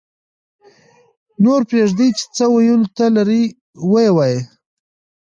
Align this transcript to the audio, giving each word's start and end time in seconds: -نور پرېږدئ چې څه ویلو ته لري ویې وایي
-نور 1.39 1.61
پرېږدئ 1.69 2.09
چې 2.17 2.25
څه 2.35 2.45
ویلو 2.53 2.87
ته 2.97 3.05
لري 3.15 3.43
ویې 3.91 4.09
وایي 4.17 4.39